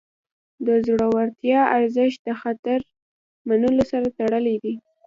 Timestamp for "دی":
4.63-4.73